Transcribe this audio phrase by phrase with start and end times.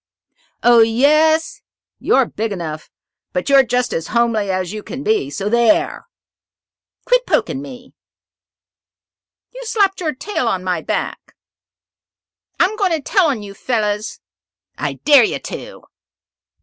[0.63, 1.61] "Oh, yes.
[1.99, 2.89] You're big enough,
[3.33, 5.29] but you're just as homely as you can be.
[5.29, 6.07] So there!"
[7.05, 7.93] "Quit poking me!"
[9.53, 11.35] "You slapped your tail on my back!"
[12.59, 14.19] "I'm going to tell on you fellows!"
[14.75, 15.83] "I dare you to!"